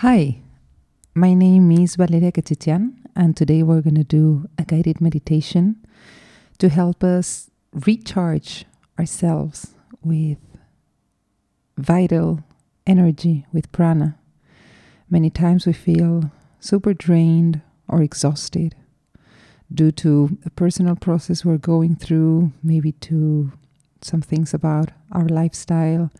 [0.00, 0.42] Hi,
[1.14, 5.76] my name is Valeria Cachetian, and today we're going to do a guided meditation
[6.58, 8.66] to help us recharge
[8.98, 10.36] ourselves with
[11.78, 12.44] vital
[12.86, 14.18] energy, with prana.
[15.08, 18.74] Many times we feel super drained or exhausted
[19.72, 23.50] due to a personal process we're going through, maybe to
[24.02, 26.10] some things about our lifestyle,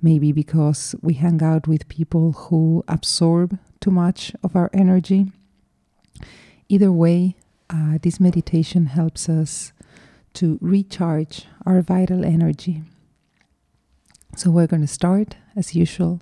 [0.00, 5.32] maybe because we hang out with people who absorb too much of our energy.
[6.68, 7.36] Either way,
[7.70, 9.72] uh, this meditation helps us
[10.34, 12.82] to recharge our vital energy.
[14.36, 16.20] So, we're going to start as usual,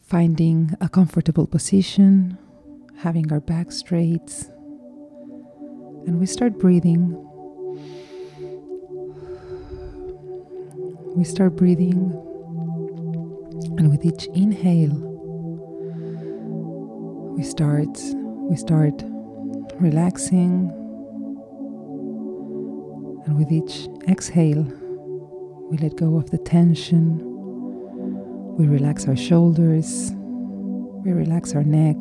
[0.00, 2.38] finding a comfortable position,
[2.98, 4.46] having our back straight,
[6.06, 7.14] and we start breathing.
[11.14, 12.10] We start breathing,
[13.64, 14.94] and with each inhale,
[17.36, 17.88] we start
[18.50, 19.02] we start
[19.80, 20.70] relaxing,
[23.26, 24.64] and with each exhale,
[25.70, 27.18] we let go of the tension.
[28.58, 30.12] We relax our shoulders,
[31.04, 31.96] we relax our neck,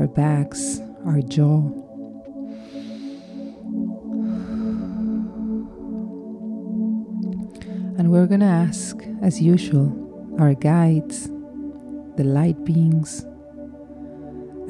[0.00, 1.85] our backs, our jaw.
[8.16, 9.92] We're going to ask, as usual,
[10.38, 11.28] our guides,
[12.16, 13.24] the light beings,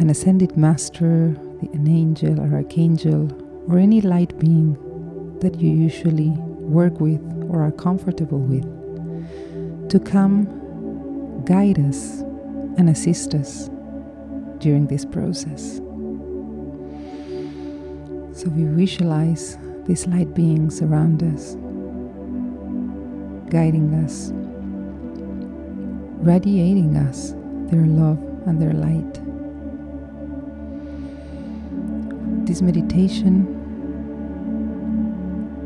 [0.00, 1.26] an ascended master,
[1.72, 3.30] an angel or archangel,
[3.68, 4.74] or any light being
[5.38, 8.64] that you usually work with or are comfortable with,
[9.90, 10.46] to come
[11.44, 12.22] guide us
[12.78, 13.70] and assist us
[14.58, 15.76] during this process.
[18.36, 21.56] So we visualize these light beings around us,
[23.50, 24.30] guiding us,
[26.24, 27.32] radiating us
[27.70, 29.20] their love and their light.
[32.46, 33.52] This meditation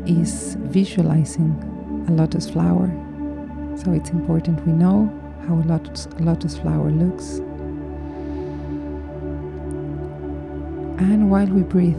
[0.05, 1.55] is visualizing
[2.07, 2.87] a lotus flower.
[3.83, 5.09] So it's important we know
[5.47, 7.37] how a lotus, a lotus flower looks.
[10.99, 11.95] And while we breathe,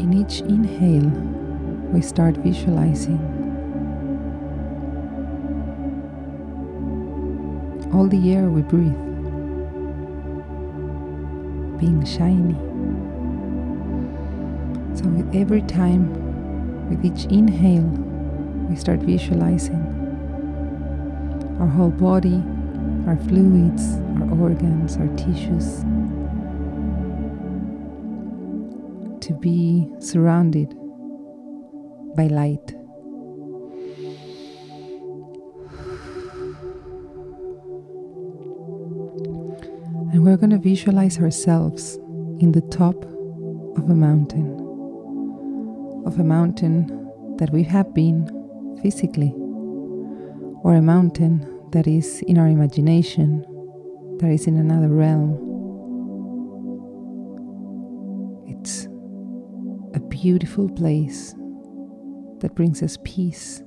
[0.00, 1.35] in each inhale,
[1.92, 3.18] we start visualizing
[7.92, 9.06] all the air we breathe
[11.78, 12.54] being shiny.
[14.96, 16.08] So, with every time,
[16.88, 17.90] with each inhale,
[18.68, 19.82] we start visualizing
[21.60, 22.42] our whole body,
[23.06, 25.84] our fluids, our organs, our tissues
[29.20, 30.74] to be surrounded
[32.16, 32.72] by light.
[40.12, 41.96] And we're going to visualize ourselves
[42.40, 42.96] in the top
[43.76, 44.48] of a mountain,
[46.06, 46.86] of a mountain
[47.36, 48.26] that we have been
[48.82, 49.32] physically,
[50.62, 53.44] or a mountain that is in our imagination,
[54.20, 55.36] that is in another realm.
[58.48, 58.88] It's
[59.94, 61.34] a beautiful place
[62.40, 63.62] that brings us peace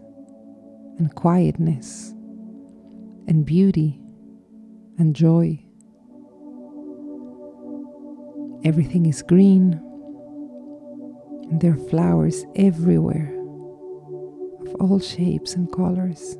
[0.97, 2.13] and quietness
[3.27, 3.99] and beauty
[4.97, 5.63] and joy.
[8.65, 9.73] Everything is green,
[11.49, 13.33] and there are flowers everywhere
[14.61, 16.37] of all shapes and colors.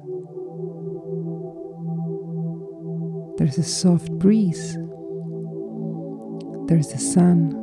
[3.37, 4.73] There's a soft breeze,
[6.67, 7.55] there's the sun,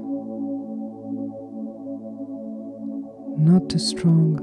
[3.39, 4.41] not too strong,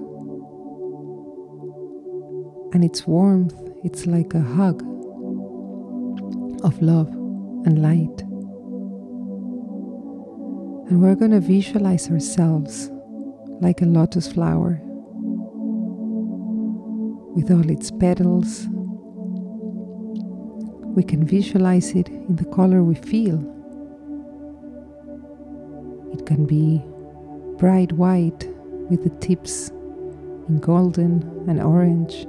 [2.73, 3.53] and its warmth,
[3.83, 4.81] it's like a hug
[6.63, 7.07] of love
[7.65, 8.21] and light.
[10.89, 12.89] And we're going to visualize ourselves
[13.61, 14.81] like a lotus flower
[17.35, 18.67] with all its petals.
[20.95, 23.39] We can visualize it in the color we feel.
[26.11, 26.81] It can be
[27.57, 28.47] bright white
[28.89, 29.69] with the tips
[30.49, 32.25] in golden and orange.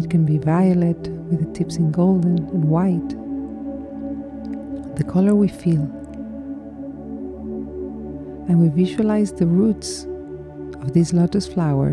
[0.00, 0.96] It can be violet
[1.28, 3.10] with the tips in golden and white.
[4.96, 5.82] The color we feel
[8.48, 10.06] and we visualize the roots
[10.80, 11.92] of this lotus flower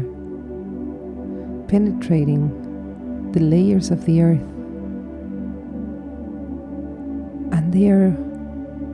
[1.67, 2.49] penetrating
[3.33, 4.47] the layers of the earth.
[7.51, 8.15] And there,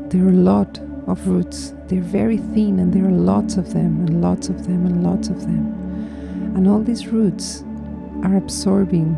[0.09, 1.75] there are a lot of roots.
[1.87, 5.29] They're very thin, and there are lots of them, and lots of them, and lots
[5.29, 5.67] of them.
[6.55, 7.63] And all these roots
[8.23, 9.15] are absorbing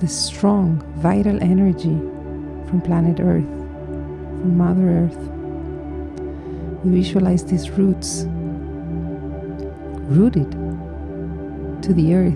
[0.00, 1.96] the strong, vital energy
[2.68, 5.16] from planet Earth, from Mother Earth.
[6.84, 8.26] We visualize these roots
[10.08, 10.50] rooted
[11.82, 12.34] to the earth,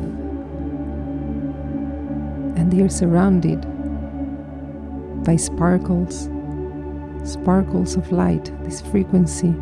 [2.57, 3.63] and they are surrounded
[5.25, 6.29] by sparkles,
[7.25, 9.55] sparkles of light, this frequency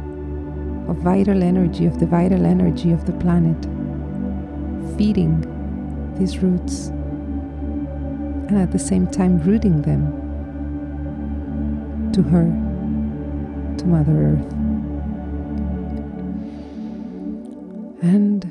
[0.88, 3.75] of vital energy, of the vital energy of the planet,
[4.96, 5.40] feeding
[6.18, 6.88] these roots
[8.48, 10.12] and at the same time rooting them
[12.12, 12.46] to her,
[13.76, 14.52] to Mother Earth.
[18.02, 18.44] And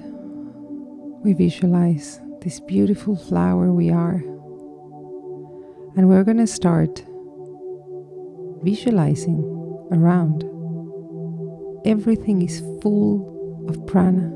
[1.23, 4.21] we visualize this beautiful flower we are.
[5.97, 7.03] And we're going to start
[8.61, 9.39] visualizing
[9.91, 10.43] around.
[11.85, 14.27] Everything is full of prana,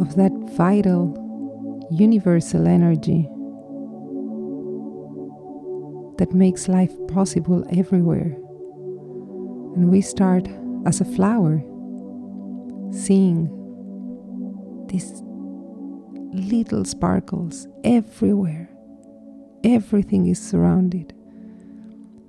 [0.00, 0.27] of that
[0.58, 3.28] vital, universal energy
[6.18, 8.36] that makes life possible everywhere.
[9.76, 10.48] And we start
[10.84, 11.62] as a flower,
[12.90, 13.46] seeing
[14.88, 15.22] these
[16.32, 18.68] little sparkles everywhere.
[19.62, 21.14] Everything is surrounded.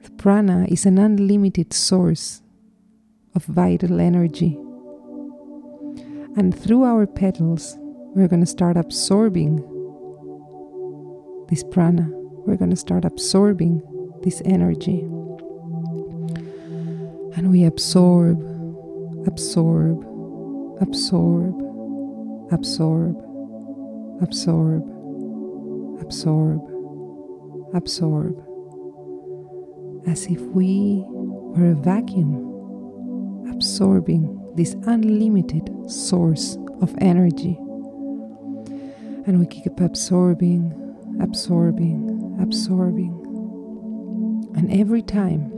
[0.04, 2.44] The prana is an unlimited source
[3.34, 4.56] of vital energy.
[6.38, 7.76] And through our petals,
[8.20, 9.58] we're going to start absorbing
[11.50, 12.08] this prana
[12.50, 13.82] we're going to start absorbing
[14.24, 15.02] this energy.
[17.36, 18.42] And we absorb,
[19.28, 20.04] absorb,
[20.82, 21.54] absorb,
[22.52, 23.16] absorb,
[24.24, 24.84] absorb,
[26.02, 26.62] absorb,
[27.76, 28.44] absorb,
[30.08, 32.48] as if we were a vacuum
[33.54, 37.60] absorbing this unlimited source of energy.
[39.30, 40.74] And we keep absorbing,
[41.22, 43.14] absorbing, absorbing.
[44.56, 45.52] And every time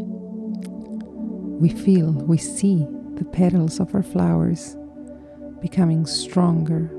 [1.58, 4.76] we feel, we see the petals of our flowers
[5.62, 6.92] becoming stronger,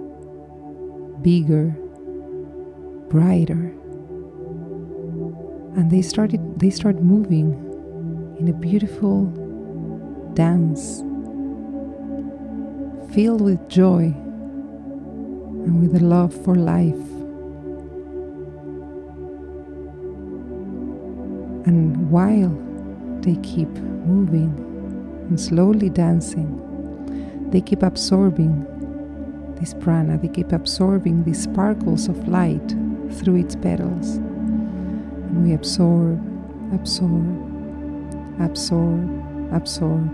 [1.20, 1.76] bigger,
[3.10, 3.74] brighter.
[5.76, 7.52] And they started they start moving
[8.40, 9.26] in a beautiful
[10.32, 11.02] dance
[13.12, 14.14] filled with joy
[15.64, 16.94] and with a love for life.
[21.66, 22.50] And while
[23.22, 24.52] they keep moving
[25.28, 26.58] and slowly dancing,
[27.50, 28.66] they keep absorbing
[29.60, 32.70] this prana, they keep absorbing these sparkles of light
[33.12, 34.16] through its petals.
[34.16, 36.20] And we absorb,
[36.74, 40.10] absorb, absorb, absorb.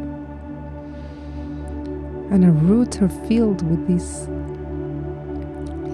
[2.31, 4.29] And our roots are filled with these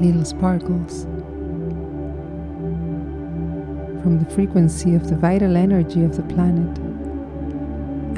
[0.05, 1.05] little sparkles
[4.03, 6.77] from the frequency of the vital energy of the planet.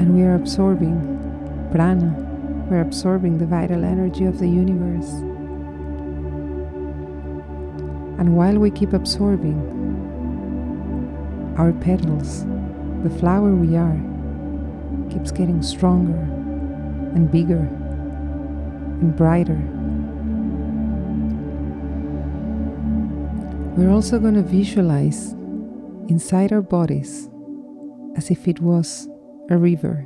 [0.01, 0.99] And we are absorbing
[1.71, 2.13] prana,
[2.69, 5.09] we're absorbing the vital energy of the universe.
[8.19, 9.55] And while we keep absorbing
[11.57, 12.43] our petals,
[13.03, 13.97] the flower we are
[15.09, 16.19] keeps getting stronger
[17.15, 17.65] and bigger
[18.99, 19.76] and brighter.
[23.77, 25.33] We're also going to visualize
[26.09, 27.29] inside our bodies
[28.15, 29.07] as if it was
[29.51, 30.03] a river.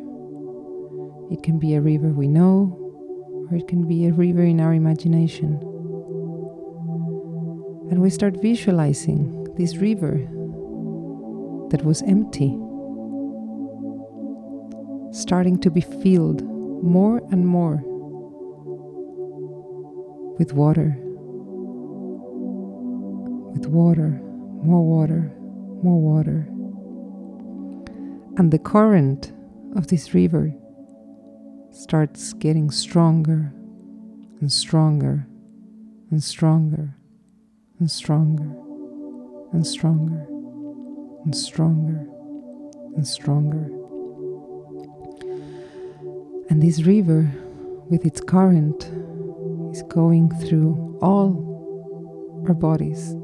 [1.31, 2.77] It can be a river we know,
[3.49, 5.57] or it can be a river in our imagination.
[7.89, 10.17] And we start visualizing this river
[11.69, 12.49] that was empty,
[15.13, 16.43] starting to be filled
[16.83, 17.81] more and more
[20.37, 21.00] with water,
[23.61, 24.19] with water,
[24.63, 25.31] more water
[25.83, 26.47] more water.
[28.37, 29.33] And the current
[29.75, 30.53] of this river
[31.71, 33.53] starts getting stronger
[34.39, 35.27] and stronger
[36.11, 36.95] and stronger
[37.79, 38.53] and stronger
[39.53, 40.27] and stronger
[41.23, 42.07] and stronger
[42.95, 43.69] and stronger.
[46.49, 47.31] And this river,
[47.89, 48.83] with its current,
[49.73, 53.15] is going through all our bodies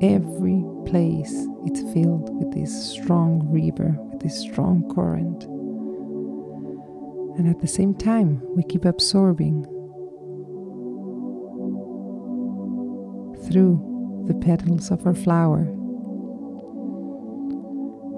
[0.00, 5.44] every place it's filled with this strong river, with this strong current.
[7.38, 9.64] And at the same time, we keep absorbing
[13.46, 15.66] through the petals of our flower.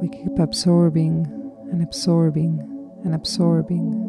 [0.00, 1.26] We keep absorbing
[1.70, 2.66] and absorbing
[3.04, 4.08] and absorbing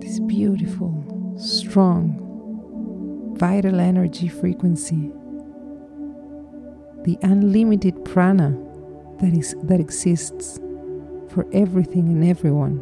[0.00, 2.18] this beautiful strong,
[3.38, 5.10] vital energy frequency,
[7.04, 8.56] the unlimited prana
[9.20, 10.58] that is that exists
[11.28, 12.80] for everything and everyone.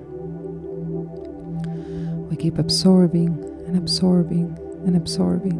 [2.28, 3.28] We keep absorbing
[3.66, 5.58] and absorbing and absorbing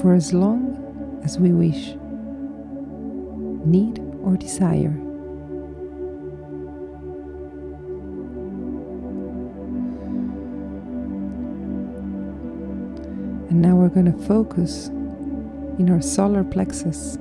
[0.00, 1.94] for as long as we wish,
[3.66, 4.96] need, or desire.
[13.50, 14.90] And now we're going to focus
[15.78, 17.18] in our solar plexus.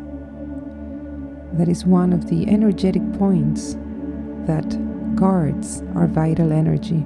[1.53, 3.75] That is one of the energetic points
[4.45, 7.01] that guards our vital energy,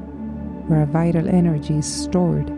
[0.68, 2.50] where our vital energy is stored.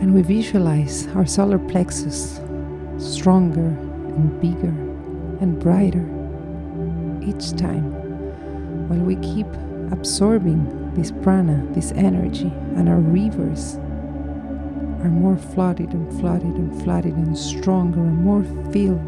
[0.00, 2.40] And we visualize our solar plexus
[2.98, 4.74] stronger and bigger
[5.40, 6.06] and brighter
[7.26, 7.92] each time
[8.88, 9.46] while we keep
[9.90, 13.78] absorbing this prana, this energy, and our rivers
[15.04, 18.42] are more flooded and flooded and flooded and stronger and more
[18.72, 19.04] filled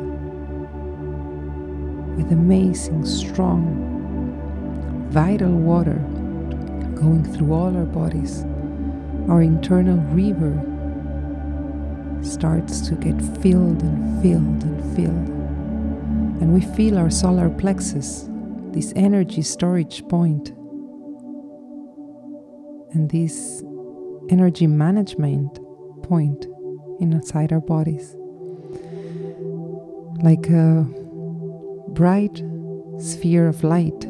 [2.17, 5.99] with amazing, strong, vital water
[6.95, 8.45] going through all our bodies.
[9.29, 10.53] Our internal river
[12.23, 15.29] starts to get filled and filled and filled.
[16.43, 18.29] And we feel our solar plexus,
[18.73, 20.51] this energy storage point,
[22.93, 23.63] and this
[24.29, 25.59] energy management
[26.09, 26.47] point
[27.01, 28.15] inside our bodies.
[30.23, 30.87] Like a
[31.89, 32.43] bright
[32.99, 34.01] sphere of light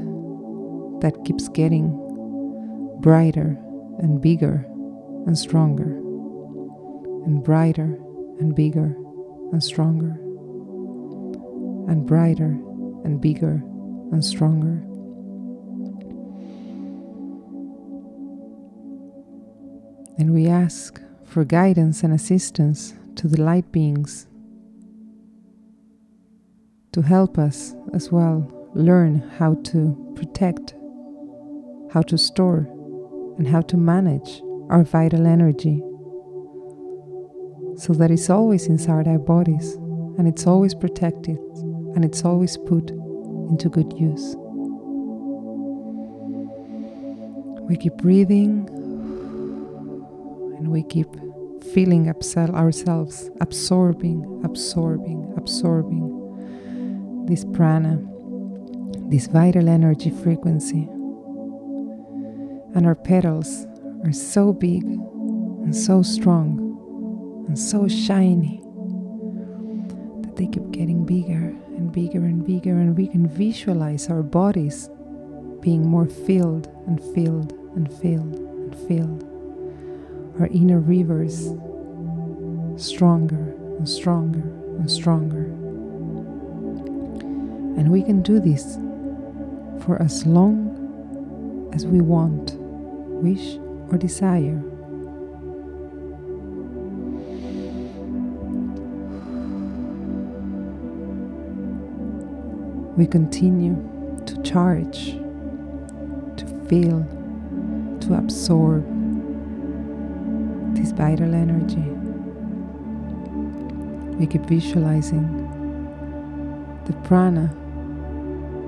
[1.00, 1.88] that keeps getting
[3.00, 3.58] brighter
[3.98, 4.66] and bigger
[5.26, 5.96] and stronger,
[7.24, 7.98] and brighter
[8.40, 8.94] and bigger
[9.52, 10.12] and stronger,
[11.90, 12.58] and brighter
[13.04, 13.62] and bigger
[14.12, 14.82] and stronger.
[20.18, 24.26] And we ask for guidance and assistance to the light beings
[26.92, 30.74] to help us as well learn how to protect,
[31.92, 32.66] how to store,
[33.38, 34.40] and how to manage
[34.70, 35.82] our vital energy
[37.76, 39.74] so that it's always inside our bodies
[40.16, 41.36] and it's always protected
[41.94, 42.90] and it's always put
[43.50, 44.34] into good use.
[47.68, 48.70] We keep breathing
[50.70, 51.08] we keep
[51.72, 57.98] feeling ourselves absorbing, absorbing, absorbing this prana,
[59.10, 60.88] this vital energy frequency.
[62.74, 63.66] And our petals
[64.04, 68.62] are so big and so strong and so shiny
[70.22, 74.88] that they keep getting bigger and bigger and bigger, and we can visualize our bodies
[75.60, 79.35] being more filled and filled and filled and filled
[80.40, 81.50] our inner rivers
[82.76, 84.40] stronger and stronger
[84.78, 85.44] and stronger.
[87.78, 88.76] And we can do this
[89.84, 93.56] for as long as we want, wish,
[93.90, 94.62] or desire.
[102.96, 103.76] We continue
[104.26, 105.12] to charge,
[106.36, 107.06] to feel,
[108.00, 108.84] to absorb
[110.76, 111.88] this vital energy.
[114.18, 115.26] We keep visualizing
[116.84, 117.48] the prana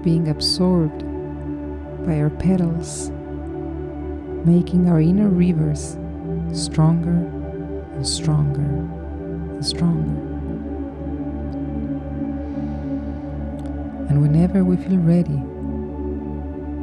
[0.03, 1.05] being absorbed
[2.07, 3.11] by our petals,
[4.47, 5.99] making our inner rivers
[6.53, 7.11] stronger
[7.95, 10.25] and stronger and stronger.
[14.09, 15.39] And whenever we feel ready,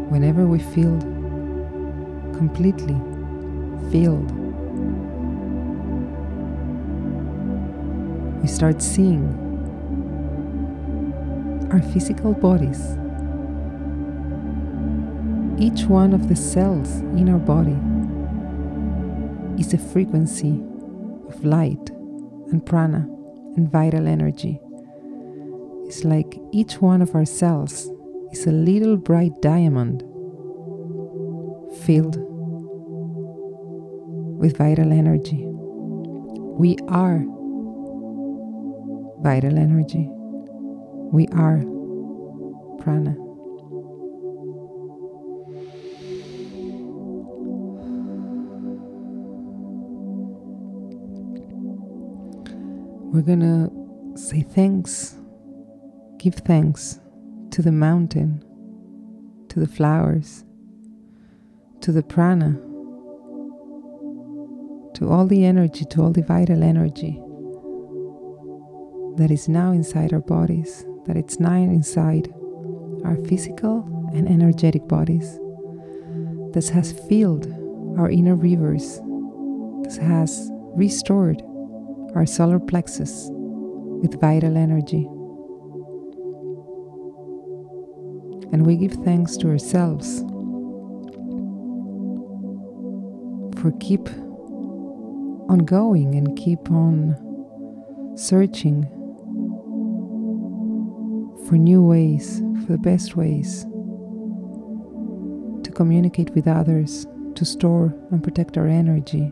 [0.10, 1.00] whenever we feel
[2.38, 2.96] completely
[3.92, 4.45] filled
[8.46, 9.26] we start seeing
[11.72, 12.80] our physical bodies.
[15.58, 17.76] Each one of the cells in our body
[19.60, 20.62] is a frequency
[21.28, 21.90] of light
[22.52, 23.08] and prana
[23.58, 24.60] and vital energy.
[25.88, 27.90] It's like each one of our cells
[28.32, 30.02] is a little bright diamond
[31.80, 32.18] filled
[34.40, 35.48] with vital energy.
[35.48, 37.26] We are
[39.26, 40.08] vital energy.
[41.12, 41.58] We are
[42.78, 43.16] prana.
[53.12, 53.72] We're gonna
[54.16, 55.16] say thanks,
[56.20, 57.00] give thanks
[57.50, 58.44] to the mountain,
[59.50, 60.46] to the flowers,
[61.82, 62.52] to the prana,
[64.94, 67.25] to all the energy, to all the vital energy
[69.18, 72.34] that is now inside our bodies, that it's now inside
[73.04, 75.40] our physical and energetic bodies,
[76.54, 77.48] that has filled
[77.98, 79.00] our inner rivers,
[79.84, 81.42] that has restored
[82.16, 85.08] our solar plexus with vital energy.
[88.52, 90.22] And we give thanks to ourselves
[93.60, 94.08] for keep
[95.50, 97.16] on going and keep on
[98.16, 98.88] searching
[101.48, 103.66] for new ways, for the best ways
[105.64, 109.32] to communicate with others, to store and protect our energy,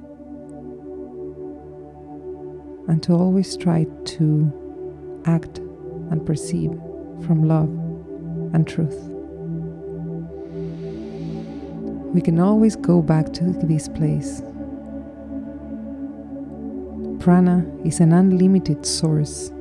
[2.88, 5.60] and to always try to act
[6.12, 6.72] and perceive
[7.26, 7.70] from love
[8.54, 9.00] and truth.
[12.14, 14.42] We can always go back to this place.
[17.20, 19.53] Prana is an unlimited source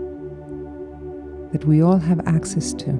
[1.52, 2.90] that we all have access to.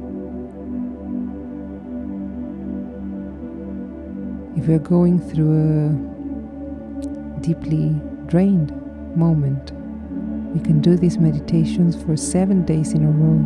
[4.57, 8.71] If we're going through a deeply drained
[9.17, 9.73] moment,
[10.55, 13.41] we can do these meditations for seven days in a row.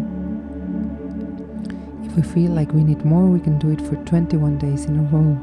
[2.04, 4.98] If we feel like we need more, we can do it for 21 days in
[4.98, 5.38] a row.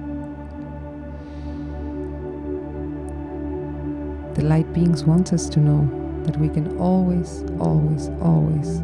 [4.33, 5.89] The light beings want us to know
[6.25, 8.81] that we can always, always, always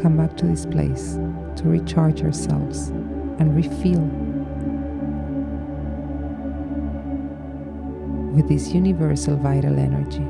[0.00, 1.14] come back to this place
[1.56, 2.88] to recharge ourselves
[3.38, 4.00] and refill
[8.34, 10.24] with this universal vital energy.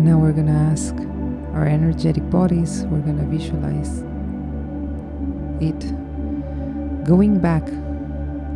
[0.00, 0.94] Now we're going to ask
[1.54, 4.02] our energetic bodies, we're going to visualize
[5.60, 7.64] it going back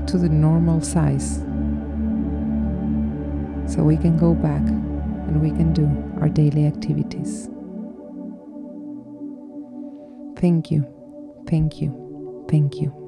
[0.07, 1.37] to the normal size.
[3.73, 7.49] So we can go back and we can do our daily activities.
[10.37, 10.85] Thank you,
[11.49, 13.06] thank you, thank you.